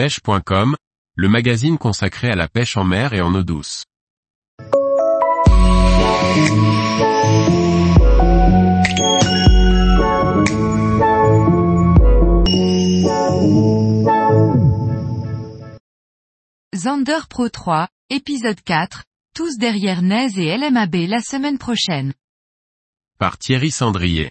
pêche.com, 0.00 0.76
le 1.14 1.28
magazine 1.28 1.76
consacré 1.76 2.30
à 2.30 2.34
la 2.34 2.48
pêche 2.48 2.78
en 2.78 2.84
mer 2.84 3.12
et 3.12 3.20
en 3.20 3.34
eau 3.34 3.42
douce. 3.42 3.84
Zander 16.74 17.18
Pro 17.28 17.50
3, 17.50 17.88
épisode 18.08 18.62
4, 18.64 19.04
tous 19.34 19.58
derrière 19.58 20.00
Nez 20.00 20.30
et 20.38 20.56
LMAB 20.56 20.94
la 21.08 21.20
semaine 21.20 21.58
prochaine. 21.58 22.14
Par 23.18 23.36
Thierry 23.36 23.70
Sandrier. 23.70 24.30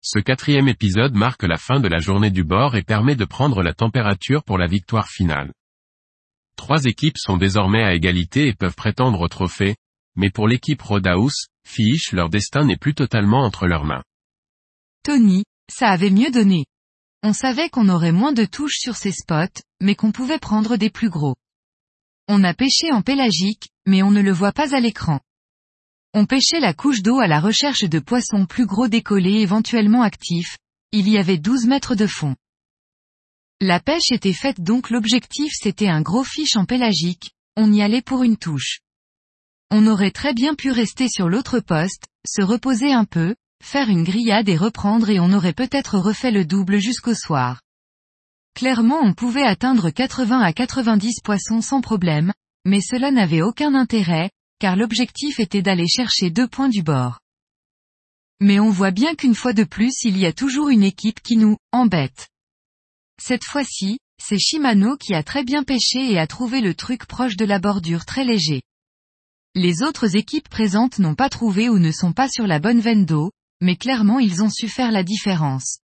Ce 0.00 0.18
quatrième 0.18 0.68
épisode 0.68 1.14
marque 1.14 1.42
la 1.42 1.56
fin 1.56 1.80
de 1.80 1.88
la 1.88 1.98
journée 1.98 2.30
du 2.30 2.44
bord 2.44 2.76
et 2.76 2.82
permet 2.82 3.16
de 3.16 3.24
prendre 3.24 3.62
la 3.62 3.74
température 3.74 4.44
pour 4.44 4.56
la 4.56 4.66
victoire 4.66 5.08
finale. 5.08 5.52
Trois 6.56 6.84
équipes 6.84 7.18
sont 7.18 7.36
désormais 7.36 7.84
à 7.84 7.94
égalité 7.94 8.46
et 8.46 8.54
peuvent 8.54 8.76
prétendre 8.76 9.20
au 9.20 9.28
trophée, 9.28 9.76
mais 10.16 10.30
pour 10.30 10.48
l'équipe 10.48 10.82
Rodaus, 10.82 11.48
Fish 11.66 12.12
leur 12.12 12.30
destin 12.30 12.64
n'est 12.64 12.76
plus 12.76 12.94
totalement 12.94 13.44
entre 13.44 13.66
leurs 13.66 13.84
mains. 13.84 14.02
Tony, 15.02 15.44
ça 15.70 15.88
avait 15.88 16.10
mieux 16.10 16.30
donné. 16.30 16.66
On 17.22 17.32
savait 17.32 17.68
qu'on 17.68 17.88
aurait 17.88 18.12
moins 18.12 18.32
de 18.32 18.44
touches 18.44 18.78
sur 18.78 18.96
ces 18.96 19.12
spots, 19.12 19.62
mais 19.80 19.94
qu'on 19.94 20.12
pouvait 20.12 20.38
prendre 20.38 20.76
des 20.76 20.90
plus 20.90 21.10
gros. 21.10 21.36
On 22.28 22.44
a 22.44 22.54
pêché 22.54 22.92
en 22.92 23.02
pélagique, 23.02 23.68
mais 23.86 24.02
on 24.02 24.10
ne 24.10 24.20
le 24.20 24.32
voit 24.32 24.52
pas 24.52 24.74
à 24.74 24.80
l'écran. 24.80 25.20
On 26.14 26.24
pêchait 26.24 26.60
la 26.60 26.72
couche 26.72 27.02
d'eau 27.02 27.18
à 27.20 27.26
la 27.26 27.38
recherche 27.38 27.84
de 27.84 27.98
poissons 27.98 28.46
plus 28.46 28.64
gros 28.64 28.88
décollés 28.88 29.40
éventuellement 29.40 30.02
actifs, 30.02 30.56
il 30.90 31.08
y 31.08 31.18
avait 31.18 31.36
12 31.36 31.66
mètres 31.66 31.94
de 31.94 32.06
fond. 32.06 32.34
La 33.60 33.78
pêche 33.78 34.10
était 34.10 34.32
faite 34.32 34.60
donc 34.60 34.88
l'objectif 34.88 35.52
c'était 35.54 35.88
un 35.88 36.00
gros 36.00 36.24
fiche 36.24 36.56
en 36.56 36.64
pélagique, 36.64 37.32
on 37.56 37.72
y 37.72 37.82
allait 37.82 38.02
pour 38.02 38.22
une 38.22 38.38
touche. 38.38 38.80
On 39.70 39.86
aurait 39.86 40.12
très 40.12 40.32
bien 40.32 40.54
pu 40.54 40.70
rester 40.70 41.08
sur 41.08 41.28
l'autre 41.28 41.60
poste, 41.60 42.04
se 42.26 42.40
reposer 42.40 42.92
un 42.92 43.04
peu, 43.04 43.34
faire 43.62 43.90
une 43.90 44.04
grillade 44.04 44.48
et 44.48 44.56
reprendre 44.56 45.10
et 45.10 45.20
on 45.20 45.32
aurait 45.32 45.52
peut-être 45.52 45.98
refait 45.98 46.30
le 46.30 46.46
double 46.46 46.78
jusqu'au 46.78 47.14
soir. 47.14 47.60
Clairement 48.54 49.00
on 49.02 49.12
pouvait 49.12 49.46
atteindre 49.46 49.90
80 49.90 50.40
à 50.40 50.52
90 50.54 51.20
poissons 51.22 51.60
sans 51.60 51.82
problème, 51.82 52.32
mais 52.64 52.80
cela 52.80 53.10
n'avait 53.10 53.42
aucun 53.42 53.74
intérêt, 53.74 54.30
car 54.58 54.76
l'objectif 54.76 55.40
était 55.40 55.62
d'aller 55.62 55.86
chercher 55.86 56.30
deux 56.30 56.48
points 56.48 56.68
du 56.68 56.82
bord. 56.82 57.20
Mais 58.40 58.60
on 58.60 58.70
voit 58.70 58.90
bien 58.90 59.14
qu'une 59.14 59.34
fois 59.34 59.52
de 59.52 59.64
plus 59.64 60.04
il 60.04 60.16
y 60.16 60.26
a 60.26 60.32
toujours 60.32 60.68
une 60.68 60.84
équipe 60.84 61.20
qui 61.20 61.36
nous 61.36 61.56
embête. 61.72 62.28
Cette 63.20 63.44
fois-ci, 63.44 63.98
c'est 64.22 64.38
Shimano 64.38 64.96
qui 64.96 65.14
a 65.14 65.22
très 65.22 65.44
bien 65.44 65.64
pêché 65.64 66.12
et 66.12 66.18
a 66.18 66.26
trouvé 66.26 66.60
le 66.60 66.74
truc 66.74 67.06
proche 67.06 67.36
de 67.36 67.44
la 67.44 67.58
bordure 67.58 68.04
très 68.04 68.24
léger. 68.24 68.62
Les 69.54 69.82
autres 69.82 70.16
équipes 70.16 70.48
présentes 70.48 70.98
n'ont 70.98 71.14
pas 71.14 71.28
trouvé 71.28 71.68
ou 71.68 71.78
ne 71.78 71.90
sont 71.90 72.12
pas 72.12 72.28
sur 72.28 72.46
la 72.46 72.60
bonne 72.60 72.80
veine 72.80 73.06
d'eau, 73.06 73.32
mais 73.60 73.76
clairement 73.76 74.20
ils 74.20 74.42
ont 74.42 74.50
su 74.50 74.68
faire 74.68 74.92
la 74.92 75.02
différence. 75.02 75.78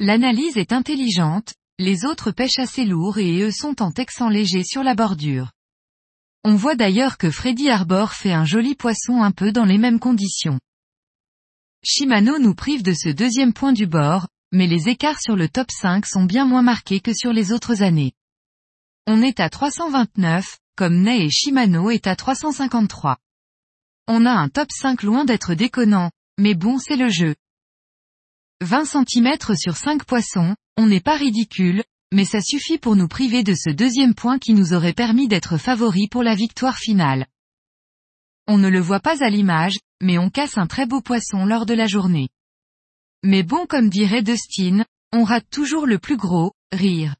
L'analyse 0.00 0.56
est 0.56 0.72
intelligente, 0.72 1.54
les 1.78 2.04
autres 2.04 2.30
pêchent 2.32 2.58
assez 2.58 2.84
lourd 2.84 3.18
et 3.18 3.40
eux 3.42 3.52
sont 3.52 3.82
en 3.82 3.92
texan 3.92 4.28
léger 4.28 4.64
sur 4.64 4.82
la 4.82 4.94
bordure. 4.94 5.52
On 6.44 6.54
voit 6.54 6.76
d'ailleurs 6.76 7.18
que 7.18 7.30
Freddy 7.30 7.68
Arbor 7.68 8.12
fait 8.12 8.32
un 8.32 8.44
joli 8.44 8.74
poisson 8.74 9.22
un 9.22 9.32
peu 9.32 9.52
dans 9.52 9.64
les 9.64 9.78
mêmes 9.78 9.98
conditions. 9.98 10.60
Shimano 11.82 12.38
nous 12.38 12.54
prive 12.54 12.82
de 12.82 12.92
ce 12.92 13.08
deuxième 13.08 13.52
point 13.52 13.72
du 13.72 13.86
bord, 13.86 14.28
mais 14.52 14.66
les 14.66 14.88
écarts 14.88 15.20
sur 15.20 15.36
le 15.36 15.48
top 15.48 15.70
5 15.70 16.06
sont 16.06 16.24
bien 16.24 16.46
moins 16.46 16.62
marqués 16.62 17.00
que 17.00 17.12
sur 17.14 17.32
les 17.32 17.52
autres 17.52 17.82
années. 17.82 18.12
On 19.06 19.22
est 19.22 19.40
à 19.40 19.50
329, 19.50 20.58
comme 20.76 21.02
Ney 21.02 21.24
et 21.24 21.30
Shimano 21.30 21.90
est 21.90 22.06
à 22.06 22.14
353. 22.14 23.18
On 24.06 24.24
a 24.24 24.32
un 24.32 24.48
top 24.48 24.68
5 24.72 25.02
loin 25.02 25.24
d'être 25.24 25.54
déconnant, 25.54 26.10
mais 26.38 26.54
bon 26.54 26.78
c'est 26.78 26.96
le 26.96 27.08
jeu. 27.08 27.34
20 28.60 28.84
cm 28.84 29.36
sur 29.56 29.76
5 29.76 30.04
poissons, 30.04 30.56
on 30.76 30.86
n'est 30.86 31.00
pas 31.00 31.16
ridicule, 31.16 31.84
mais 32.12 32.24
ça 32.24 32.40
suffit 32.40 32.78
pour 32.78 32.96
nous 32.96 33.08
priver 33.08 33.42
de 33.42 33.54
ce 33.54 33.70
deuxième 33.70 34.14
point 34.14 34.38
qui 34.38 34.54
nous 34.54 34.72
aurait 34.72 34.94
permis 34.94 35.28
d'être 35.28 35.58
favoris 35.58 36.08
pour 36.08 36.22
la 36.22 36.34
victoire 36.34 36.78
finale. 36.78 37.26
On 38.46 38.56
ne 38.56 38.68
le 38.68 38.80
voit 38.80 39.00
pas 39.00 39.22
à 39.22 39.28
l'image, 39.28 39.78
mais 40.00 40.18
on 40.18 40.30
casse 40.30 40.56
un 40.56 40.66
très 40.66 40.86
beau 40.86 41.02
poisson 41.02 41.44
lors 41.44 41.66
de 41.66 41.74
la 41.74 41.86
journée. 41.86 42.28
Mais 43.22 43.42
bon 43.42 43.66
comme 43.66 43.90
dirait 43.90 44.22
Dustin, 44.22 44.84
on 45.12 45.24
rate 45.24 45.48
toujours 45.50 45.86
le 45.86 45.98
plus 45.98 46.16
gros, 46.16 46.52
rire. 46.72 47.14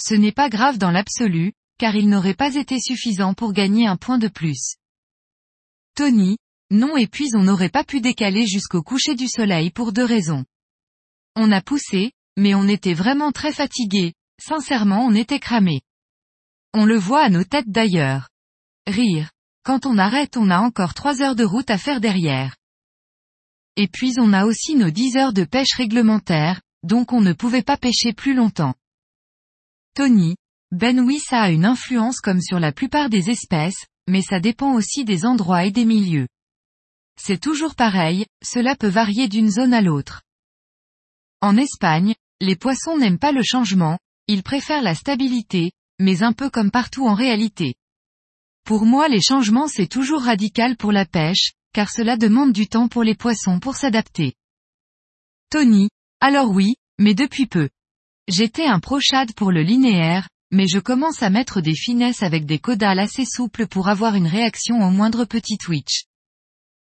Ce 0.00 0.14
n'est 0.14 0.32
pas 0.32 0.48
grave 0.48 0.78
dans 0.78 0.90
l'absolu, 0.90 1.52
car 1.78 1.94
il 1.94 2.08
n'aurait 2.08 2.34
pas 2.34 2.54
été 2.54 2.80
suffisant 2.80 3.34
pour 3.34 3.52
gagner 3.52 3.86
un 3.86 3.96
point 3.96 4.18
de 4.18 4.28
plus. 4.28 4.76
Tony, 5.94 6.38
non 6.70 6.96
et 6.96 7.06
puis 7.06 7.28
on 7.34 7.42
n'aurait 7.42 7.68
pas 7.68 7.84
pu 7.84 8.00
décaler 8.00 8.46
jusqu'au 8.46 8.82
coucher 8.82 9.14
du 9.14 9.28
soleil 9.28 9.70
pour 9.70 9.92
deux 9.92 10.04
raisons. 10.04 10.44
On 11.36 11.52
a 11.52 11.60
poussé, 11.60 12.12
mais 12.36 12.54
on 12.54 12.68
était 12.68 12.94
vraiment 12.94 13.32
très 13.32 13.52
fatigué, 13.52 14.14
sincèrement 14.40 15.04
on 15.04 15.14
était 15.14 15.40
cramé. 15.40 15.82
On 16.74 16.84
le 16.84 16.96
voit 16.96 17.22
à 17.22 17.28
nos 17.28 17.44
têtes 17.44 17.70
d'ailleurs. 17.70 18.28
Rire. 18.86 19.30
Quand 19.64 19.86
on 19.86 19.98
arrête 19.98 20.36
on 20.36 20.50
a 20.50 20.58
encore 20.58 20.94
trois 20.94 21.22
heures 21.22 21.36
de 21.36 21.44
route 21.44 21.70
à 21.70 21.78
faire 21.78 22.00
derrière. 22.00 22.56
Et 23.76 23.88
puis 23.88 24.14
on 24.18 24.32
a 24.32 24.44
aussi 24.44 24.74
nos 24.74 24.90
dix 24.90 25.16
heures 25.16 25.32
de 25.32 25.44
pêche 25.44 25.74
réglementaire, 25.76 26.60
donc 26.82 27.12
on 27.12 27.20
ne 27.20 27.32
pouvait 27.32 27.62
pas 27.62 27.76
pêcher 27.76 28.12
plus 28.12 28.34
longtemps. 28.34 28.74
Tony, 29.94 30.36
Ben 30.72 30.98
oui 31.00 31.20
ça 31.20 31.42
a 31.42 31.50
une 31.50 31.64
influence 31.64 32.20
comme 32.20 32.40
sur 32.40 32.58
la 32.58 32.72
plupart 32.72 33.08
des 33.08 33.30
espèces, 33.30 33.86
mais 34.08 34.22
ça 34.22 34.40
dépend 34.40 34.74
aussi 34.74 35.04
des 35.04 35.24
endroits 35.24 35.64
et 35.64 35.70
des 35.70 35.84
milieux. 35.84 36.28
C'est 37.20 37.40
toujours 37.40 37.74
pareil, 37.74 38.26
cela 38.42 38.74
peut 38.74 38.88
varier 38.88 39.28
d'une 39.28 39.50
zone 39.50 39.74
à 39.74 39.82
l'autre. 39.82 40.22
En 41.42 41.56
Espagne, 41.56 42.14
les 42.40 42.54
poissons 42.54 42.96
n'aiment 42.96 43.18
pas 43.18 43.32
le 43.32 43.42
changement, 43.42 43.98
ils 44.28 44.44
préfèrent 44.44 44.80
la 44.80 44.94
stabilité, 44.94 45.72
mais 45.98 46.22
un 46.22 46.32
peu 46.32 46.50
comme 46.50 46.70
partout 46.70 47.06
en 47.08 47.14
réalité. 47.14 47.74
Pour 48.64 48.86
moi 48.86 49.08
les 49.08 49.20
changements 49.20 49.66
c'est 49.66 49.88
toujours 49.88 50.22
radical 50.22 50.76
pour 50.76 50.92
la 50.92 51.04
pêche, 51.04 51.50
car 51.72 51.90
cela 51.90 52.16
demande 52.16 52.52
du 52.52 52.68
temps 52.68 52.86
pour 52.86 53.02
les 53.02 53.16
poissons 53.16 53.58
pour 53.58 53.74
s'adapter. 53.74 54.34
Tony, 55.50 55.88
alors 56.20 56.50
oui, 56.50 56.76
mais 57.00 57.14
depuis 57.14 57.48
peu. 57.48 57.68
J'étais 58.28 58.66
un 58.66 58.78
prochade 58.78 59.34
pour 59.34 59.50
le 59.50 59.62
linéaire, 59.62 60.28
mais 60.52 60.68
je 60.68 60.78
commence 60.78 61.24
à 61.24 61.30
mettre 61.30 61.60
des 61.60 61.74
finesses 61.74 62.22
avec 62.22 62.46
des 62.46 62.60
caudales 62.60 63.00
assez 63.00 63.24
souples 63.24 63.66
pour 63.66 63.88
avoir 63.88 64.14
une 64.14 64.28
réaction 64.28 64.76
au 64.86 64.90
moindre 64.90 65.24
petit 65.24 65.58
twitch. 65.58 66.04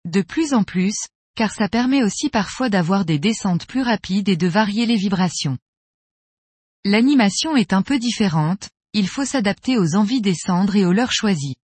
De 0.03 0.21
plus 0.21 0.53
en 0.53 0.63
plus, 0.63 0.95
car 1.35 1.51
ça 1.51 1.69
permet 1.69 2.03
aussi 2.03 2.29
parfois 2.29 2.69
d'avoir 2.69 3.05
des 3.05 3.19
descentes 3.19 3.65
plus 3.65 3.81
rapides 3.81 4.29
et 4.29 4.37
de 4.37 4.47
varier 4.47 4.85
les 4.85 4.97
vibrations. 4.97 5.57
L'animation 6.83 7.55
est 7.55 7.73
un 7.73 7.81
peu 7.81 7.99
différente, 7.99 8.69
il 8.93 9.07
faut 9.07 9.25
s'adapter 9.25 9.77
aux 9.77 9.95
envies 9.95 10.21
des 10.21 10.35
cendres 10.35 10.75
et 10.75 10.85
aux 10.85 10.93
leurs 10.93 11.13
choisis. 11.13 11.55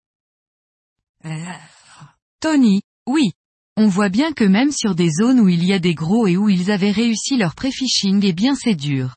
Tony, 2.40 2.82
oui. 3.08 3.32
On 3.78 3.88
voit 3.88 4.08
bien 4.08 4.32
que 4.32 4.44
même 4.44 4.72
sur 4.72 4.94
des 4.94 5.10
zones 5.10 5.40
où 5.40 5.48
il 5.48 5.62
y 5.64 5.72
a 5.72 5.78
des 5.78 5.94
gros 5.94 6.26
et 6.26 6.36
où 6.36 6.48
ils 6.48 6.70
avaient 6.70 6.92
réussi 6.92 7.36
leur 7.36 7.54
pré-fishing 7.54 8.24
et 8.24 8.32
bien 8.32 8.54
c'est 8.54 8.74
dur. 8.74 9.16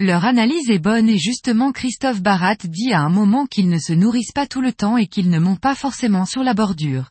Leur 0.00 0.24
analyse 0.24 0.70
est 0.70 0.78
bonne 0.78 1.08
et 1.08 1.18
justement 1.18 1.70
Christophe 1.72 2.22
Barat 2.22 2.56
dit 2.64 2.92
à 2.92 3.00
un 3.00 3.10
moment 3.10 3.46
qu'ils 3.46 3.68
ne 3.68 3.78
se 3.78 3.92
nourrissent 3.92 4.32
pas 4.32 4.46
tout 4.46 4.60
le 4.60 4.72
temps 4.72 4.96
et 4.96 5.06
qu'ils 5.06 5.30
ne 5.30 5.38
montent 5.38 5.60
pas 5.60 5.74
forcément 5.74 6.24
sur 6.24 6.42
la 6.42 6.54
bordure. 6.54 7.10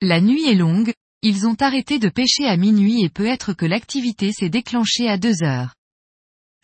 La 0.00 0.20
nuit 0.20 0.48
est 0.48 0.54
longue, 0.54 0.94
ils 1.22 1.46
ont 1.46 1.56
arrêté 1.60 1.98
de 1.98 2.08
pêcher 2.08 2.46
à 2.46 2.56
minuit 2.56 3.02
et 3.02 3.08
peut 3.08 3.26
être 3.26 3.52
que 3.52 3.66
l'activité 3.66 4.32
s'est 4.32 4.48
déclenchée 4.48 5.08
à 5.08 5.18
deux 5.18 5.42
heures. 5.42 5.74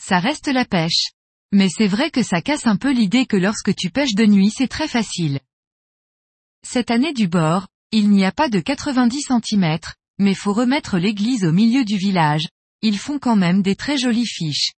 Ça 0.00 0.18
reste 0.20 0.48
la 0.48 0.64
pêche. 0.64 1.10
Mais 1.52 1.68
c'est 1.68 1.86
vrai 1.86 2.10
que 2.10 2.22
ça 2.22 2.42
casse 2.42 2.66
un 2.66 2.76
peu 2.76 2.92
l'idée 2.92 3.26
que 3.26 3.36
lorsque 3.36 3.74
tu 3.74 3.90
pêches 3.90 4.14
de 4.14 4.26
nuit 4.26 4.50
c'est 4.50 4.68
très 4.68 4.88
facile. 4.88 5.40
Cette 6.66 6.90
année 6.90 7.12
du 7.12 7.28
bord, 7.28 7.68
il 7.92 8.10
n'y 8.10 8.24
a 8.24 8.32
pas 8.32 8.48
de 8.48 8.58
90 8.58 9.28
cm, 9.28 9.78
mais 10.18 10.34
faut 10.34 10.52
remettre 10.52 10.98
l'église 10.98 11.44
au 11.44 11.52
milieu 11.52 11.84
du 11.84 11.96
village, 11.96 12.48
ils 12.82 12.98
font 12.98 13.18
quand 13.18 13.36
même 13.36 13.62
des 13.62 13.76
très 13.76 13.98
jolies 13.98 14.26
fiches. 14.26 14.72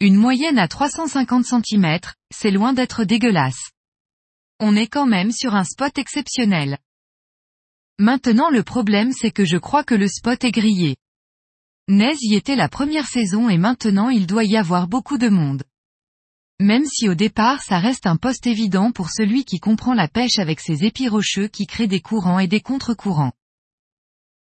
Une 0.00 0.16
moyenne 0.16 0.58
à 0.58 0.68
350 0.68 1.44
cm, 1.44 2.00
c'est 2.34 2.50
loin 2.50 2.72
d'être 2.72 3.04
dégueulasse. 3.04 3.70
On 4.58 4.74
est 4.76 4.88
quand 4.88 5.06
même 5.06 5.32
sur 5.32 5.54
un 5.54 5.64
spot 5.64 5.96
exceptionnel. 5.98 6.78
Maintenant 7.98 8.50
le 8.50 8.62
problème 8.62 9.12
c'est 9.12 9.30
que 9.30 9.46
je 9.46 9.56
crois 9.56 9.82
que 9.82 9.94
le 9.94 10.06
spot 10.06 10.44
est 10.44 10.50
grillé. 10.50 10.96
Nez 11.88 12.16
y 12.20 12.34
était 12.34 12.56
la 12.56 12.68
première 12.68 13.06
saison 13.06 13.48
et 13.48 13.56
maintenant 13.56 14.10
il 14.10 14.26
doit 14.26 14.44
y 14.44 14.58
avoir 14.58 14.86
beaucoup 14.86 15.16
de 15.16 15.28
monde. 15.28 15.64
Même 16.60 16.84
si 16.84 17.08
au 17.08 17.14
départ 17.14 17.62
ça 17.62 17.78
reste 17.78 18.06
un 18.06 18.16
poste 18.16 18.46
évident 18.46 18.92
pour 18.92 19.10
celui 19.10 19.46
qui 19.46 19.60
comprend 19.60 19.94
la 19.94 20.08
pêche 20.08 20.38
avec 20.38 20.60
ses 20.60 20.84
épis 20.84 21.08
rocheux 21.08 21.48
qui 21.48 21.66
créent 21.66 21.86
des 21.86 22.00
courants 22.02 22.38
et 22.38 22.48
des 22.48 22.60
contre-courants. 22.60 23.32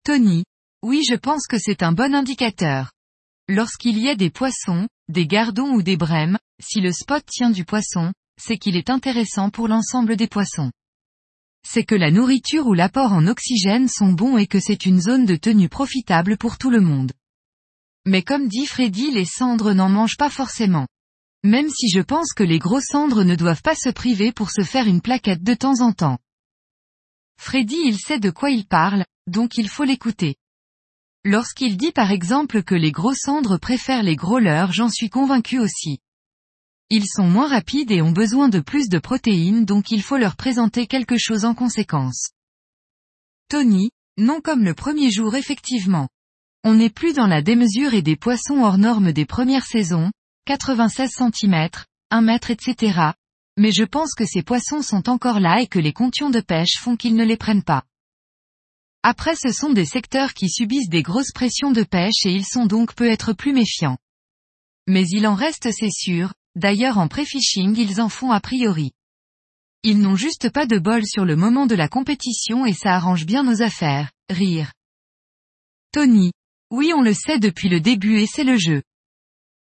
Tony. 0.04 0.44
Oui 0.84 1.04
je 1.10 1.16
pense 1.16 1.48
que 1.48 1.58
c'est 1.58 1.82
un 1.82 1.92
bon 1.92 2.14
indicateur. 2.14 2.92
Lorsqu'il 3.48 3.98
y 3.98 4.10
a 4.10 4.16
des 4.16 4.30
poissons, 4.30 4.88
des 5.08 5.26
gardons 5.26 5.72
ou 5.72 5.82
des 5.82 5.98
brèmes, 5.98 6.38
si 6.62 6.82
le 6.82 6.92
spot 6.92 7.26
tient 7.26 7.50
du 7.50 7.66
poisson, 7.66 8.14
c'est 8.40 8.60
qu'il 8.60 8.76
est 8.76 8.92
intéressant 8.92 9.50
pour 9.50 9.68
l'ensemble 9.68 10.18
des 10.18 10.28
poissons. 10.28 10.72
C'est 11.68 11.84
que 11.84 11.96
la 11.96 12.12
nourriture 12.12 12.68
ou 12.68 12.74
l'apport 12.74 13.14
en 13.14 13.28
oxygène 13.28 13.88
sont 13.88 14.12
bons 14.12 14.38
et 14.38 14.48
que 14.48 14.60
c'est 14.60 14.86
une 14.86 15.02
zone 15.02 15.26
de 15.26 15.36
tenue 15.36 15.70
profitable 15.70 16.38
pour 16.38 16.58
tout 16.58 16.70
le 16.70 16.82
monde. 16.82 17.12
Mais 18.06 18.24
comme 18.24 18.48
dit 18.48 18.66
Freddy 18.66 19.12
les 19.12 19.26
cendres 19.26 19.74
n'en 19.74 19.90
mangent 19.90 20.18
pas 20.18 20.30
forcément. 20.30 20.88
Même 21.44 21.70
si 21.70 21.90
je 21.90 22.02
pense 22.02 22.34
que 22.34 22.44
les 22.44 22.60
gros 22.60 22.82
cendres 22.82 23.24
ne 23.24 23.36
doivent 23.36 23.62
pas 23.62 23.76
se 23.76 23.90
priver 23.90 24.32
pour 24.32 24.52
se 24.52 24.64
faire 24.64 24.88
une 24.88 25.02
plaquette 25.02 25.44
de 25.44 25.54
temps 25.54 25.82
en 25.82 25.94
temps. 25.94 26.18
Freddy 27.40 27.78
il 27.86 27.98
sait 27.98 28.20
de 28.20 28.30
quoi 28.30 28.50
il 28.50 28.66
parle, 28.66 29.06
donc 29.28 29.58
il 29.58 29.70
faut 29.70 29.86
l'écouter. 29.86 30.36
Lorsqu'il 31.24 31.78
dit 31.78 31.92
par 31.92 32.12
exemple 32.12 32.64
que 32.64 32.76
les 32.76 32.92
gros 32.92 33.14
cendres 33.14 33.58
préfèrent 33.58 34.04
les 34.04 34.16
gros 34.16 34.40
leurres 34.40 34.74
j'en 34.74 34.90
suis 34.90 35.10
convaincu 35.10 35.60
aussi. 35.60 36.00
Ils 36.92 37.06
sont 37.08 37.28
moins 37.28 37.48
rapides 37.48 37.92
et 37.92 38.02
ont 38.02 38.12
besoin 38.12 38.50
de 38.50 38.60
plus 38.60 38.90
de 38.90 38.98
protéines 38.98 39.64
donc 39.64 39.92
il 39.92 40.02
faut 40.02 40.18
leur 40.18 40.36
présenter 40.36 40.88
quelque 40.88 41.18
chose 41.20 41.46
en 41.46 41.54
conséquence. 41.54 42.32
Tony, 43.48 43.92
non 44.18 44.42
comme 44.42 44.64
le 44.64 44.74
premier 44.74 45.12
jour 45.12 45.36
effectivement. 45.36 46.10
On 46.64 46.74
n'est 46.74 46.90
plus 46.90 47.14
dans 47.14 47.28
la 47.28 47.44
démesure 47.44 47.94
et 47.94 48.02
des 48.02 48.16
poissons 48.16 48.64
hors 48.64 48.80
normes 48.80 49.12
des 49.12 49.26
premières 49.26 49.68
saisons, 49.68 50.12
96 50.46 51.12
cm, 51.12 51.70
1 52.10 52.22
mètre 52.22 52.50
etc. 52.50 53.12
Mais 53.56 53.72
je 53.72 53.84
pense 53.84 54.16
que 54.16 54.26
ces 54.26 54.42
poissons 54.42 54.82
sont 54.82 55.10
encore 55.10 55.40
là 55.40 55.62
et 55.62 55.68
que 55.68 55.80
les 55.80 55.94
conditions 55.94 56.32
de 56.32 56.42
pêche 56.42 56.80
font 56.80 56.96
qu'ils 56.96 57.16
ne 57.16 57.24
les 57.24 57.38
prennent 57.38 57.64
pas. 57.64 57.84
Après 59.04 59.36
ce 59.36 59.52
sont 59.52 59.74
des 59.74 59.86
secteurs 59.86 60.34
qui 60.34 60.50
subissent 60.50 60.90
des 60.90 61.04
grosses 61.04 61.34
pressions 61.34 61.72
de 61.72 61.84
pêche 61.84 62.26
et 62.26 62.32
ils 62.32 62.46
sont 62.46 62.66
donc 62.66 62.96
peut 62.96 63.08
être 63.08 63.34
plus 63.34 63.54
méfiants. 63.54 63.98
Mais 64.88 65.08
il 65.08 65.28
en 65.28 65.36
reste 65.36 65.70
c'est 65.72 65.92
sûr, 65.92 66.34
d'ailleurs 66.56 66.98
en 66.98 67.08
pré-fishing 67.08 67.76
ils 67.78 68.02
en 68.02 68.10
font 68.10 68.32
a 68.32 68.40
priori. 68.40 68.92
Ils 69.84 70.00
n'ont 70.00 70.16
juste 70.16 70.50
pas 70.50 70.66
de 70.66 70.78
bol 70.78 71.06
sur 71.06 71.24
le 71.24 71.36
moment 71.36 71.66
de 71.66 71.76
la 71.76 71.88
compétition 71.88 72.66
et 72.66 72.74
ça 72.74 72.96
arrange 72.96 73.26
bien 73.26 73.44
nos 73.44 73.62
affaires, 73.62 74.12
rire. 74.30 74.74
Tony. 75.92 76.32
Oui 76.72 76.92
on 76.96 77.02
le 77.02 77.14
sait 77.14 77.40
depuis 77.40 77.70
le 77.70 77.80
début 77.80 78.20
et 78.20 78.28
c'est 78.28 78.44
le 78.44 78.58
jeu. 78.58 78.84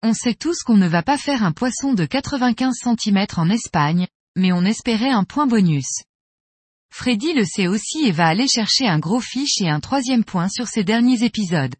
On 0.03 0.15
sait 0.15 0.35
tous 0.35 0.63
qu'on 0.63 0.77
ne 0.77 0.89
va 0.89 1.03
pas 1.03 1.19
faire 1.19 1.43
un 1.43 1.53
poisson 1.53 1.93
de 1.93 2.05
95 2.05 2.75
cm 2.83 3.27
en 3.37 3.51
Espagne, 3.51 4.07
mais 4.37 4.53
on 4.53 4.65
espérait 4.65 5.11
un 5.11 5.25
point 5.25 5.47
bonus. 5.47 6.03
Freddy 6.91 7.35
le 7.35 7.45
sait 7.45 7.67
aussi 7.67 8.07
et 8.07 8.13
va 8.13 8.27
aller 8.29 8.49
chercher 8.49 8.89
un 8.89 8.99
gros 8.99 9.21
fiche 9.21 9.61
et 9.61 9.69
un 9.69 9.81
troisième 9.81 10.25
point 10.25 10.49
sur 10.49 10.69
ces 10.69 10.85
derniers 10.85 11.23
épisodes. 11.23 11.75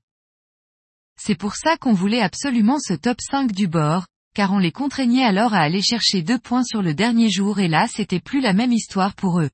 C'est 1.21 1.35
pour 1.35 1.57
ça 1.57 1.77
qu'on 1.77 1.95
voulait 1.95 2.21
absolument 2.21 2.79
ce 2.79 2.95
top 2.95 3.19
5 3.21 3.53
du 3.53 3.67
bord, 3.67 4.07
car 4.39 4.53
on 4.53 4.59
les 4.59 4.71
contraignait 4.71 5.25
alors 5.25 5.53
à 5.53 5.59
aller 5.59 5.83
chercher 5.83 6.23
deux 6.23 6.39
points 6.39 6.63
sur 6.63 6.81
le 6.81 6.95
dernier 6.95 7.29
jour 7.29 7.59
et 7.59 7.67
là 7.67 7.89
c'était 7.89 8.21
plus 8.21 8.41
la 8.41 8.53
même 8.53 8.71
histoire 8.71 9.17
pour 9.17 9.41
eux. 9.41 9.51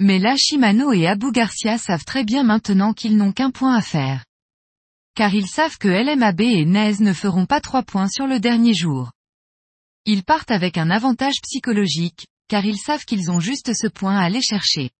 Mais 0.00 0.18
là 0.18 0.34
Shimano 0.36 0.92
et 0.92 1.06
Abu 1.06 1.32
Garcia 1.32 1.78
savent 1.78 2.04
très 2.04 2.22
bien 2.22 2.42
maintenant 2.42 2.92
qu'ils 2.92 3.16
n'ont 3.16 3.32
qu'un 3.32 3.50
point 3.50 3.74
à 3.74 3.80
faire. 3.80 4.26
Car 5.14 5.34
ils 5.34 5.46
savent 5.46 5.78
que 5.78 5.88
LMAB 5.88 6.42
et 6.42 6.66
Nez 6.66 6.96
ne 7.00 7.14
feront 7.14 7.46
pas 7.46 7.62
trois 7.62 7.82
points 7.82 8.10
sur 8.10 8.26
le 8.26 8.38
dernier 8.38 8.74
jour. 8.74 9.12
Ils 10.04 10.24
partent 10.24 10.50
avec 10.50 10.76
un 10.76 10.90
avantage 10.90 11.40
psychologique, 11.42 12.26
car 12.48 12.66
ils 12.66 12.76
savent 12.76 13.06
qu'ils 13.06 13.30
ont 13.30 13.40
juste 13.40 13.72
ce 13.72 13.86
point 13.86 14.18
à 14.18 14.24
aller 14.24 14.42
chercher. 14.42 14.90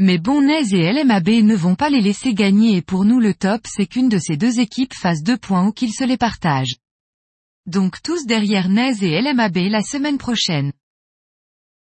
Mais 0.00 0.16
Bonnez 0.16 0.72
et 0.72 0.90
LMAB 0.90 1.28
ne 1.28 1.54
vont 1.54 1.74
pas 1.74 1.90
les 1.90 2.00
laisser 2.00 2.32
gagner 2.32 2.78
et 2.78 2.82
pour 2.82 3.04
nous 3.04 3.20
le 3.20 3.34
top 3.34 3.60
c'est 3.66 3.84
qu'une 3.84 4.08
de 4.08 4.16
ces 4.16 4.38
deux 4.38 4.58
équipes 4.58 4.94
fasse 4.94 5.22
deux 5.22 5.36
points 5.36 5.66
ou 5.66 5.72
qu'ils 5.72 5.92
se 5.92 6.04
les 6.04 6.16
partagent. 6.16 6.76
Donc 7.66 8.02
tous 8.02 8.26
derrière 8.26 8.68
Nez 8.68 9.02
et 9.02 9.22
LMAB 9.22 9.56
la 9.70 9.82
semaine 9.82 10.18
prochaine. 10.18 10.72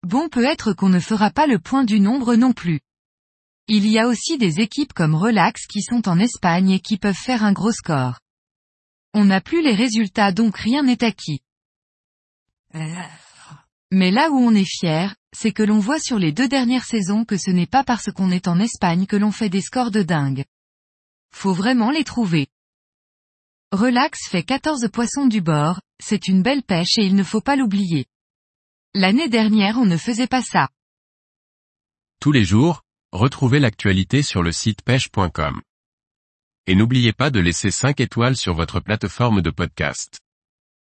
Bon 0.03 0.29
peut 0.29 0.43
être 0.43 0.73
qu'on 0.73 0.89
ne 0.89 0.99
fera 0.99 1.31
pas 1.31 1.47
le 1.47 1.57
point 1.57 1.83
du 1.83 1.99
nombre 1.99 2.35
non 2.35 2.53
plus. 2.53 2.81
Il 3.67 3.87
y 3.87 3.97
a 3.97 4.07
aussi 4.07 4.37
des 4.37 4.59
équipes 4.59 4.93
comme 4.93 5.15
Relax 5.15 5.65
qui 5.65 5.81
sont 5.81 6.07
en 6.07 6.19
Espagne 6.19 6.71
et 6.71 6.79
qui 6.79 6.97
peuvent 6.97 7.15
faire 7.15 7.43
un 7.43 7.53
gros 7.53 7.71
score. 7.71 8.19
On 9.15 9.25
n'a 9.25 9.41
plus 9.41 9.63
les 9.63 9.73
résultats 9.73 10.31
donc 10.31 10.57
rien 10.57 10.83
n'est 10.83 11.03
acquis. 11.03 11.39
Mais 13.91 14.11
là 14.11 14.29
où 14.29 14.37
on 14.37 14.53
est 14.53 14.69
fier, 14.69 15.15
c'est 15.35 15.53
que 15.53 15.63
l'on 15.63 15.79
voit 15.79 15.99
sur 15.99 16.19
les 16.19 16.31
deux 16.31 16.47
dernières 16.47 16.85
saisons 16.85 17.25
que 17.25 17.37
ce 17.37 17.49
n'est 17.49 17.67
pas 17.67 17.83
parce 17.83 18.11
qu'on 18.11 18.31
est 18.31 18.47
en 18.47 18.59
Espagne 18.59 19.07
que 19.07 19.15
l'on 19.15 19.31
fait 19.31 19.49
des 19.49 19.61
scores 19.61 19.91
de 19.91 20.03
dingue. 20.03 20.45
Faut 21.31 21.53
vraiment 21.53 21.89
les 21.89 22.03
trouver. 22.03 22.47
Relax 23.73 24.29
fait 24.29 24.43
14 24.43 24.87
poissons 24.93 25.25
du 25.25 25.41
bord, 25.41 25.81
c'est 25.99 26.27
une 26.27 26.43
belle 26.43 26.61
pêche 26.61 26.99
et 26.99 27.05
il 27.05 27.15
ne 27.15 27.23
faut 27.23 27.41
pas 27.41 27.55
l'oublier. 27.55 28.05
L'année 28.93 29.29
dernière 29.29 29.79
on 29.79 29.85
ne 29.87 29.97
faisait 29.97 30.27
pas 30.27 30.43
ça. 30.43 30.69
Tous 32.21 32.31
les 32.31 32.45
jours, 32.45 32.83
retrouvez 33.11 33.59
l'actualité 33.59 34.21
sur 34.21 34.43
le 34.43 34.51
site 34.51 34.83
pêche.com. 34.83 35.59
Et 36.67 36.75
n'oubliez 36.75 37.13
pas 37.13 37.31
de 37.31 37.39
laisser 37.39 37.71
5 37.71 37.99
étoiles 37.99 38.37
sur 38.37 38.53
votre 38.53 38.79
plateforme 38.79 39.41
de 39.41 39.49
podcast. 39.49 40.19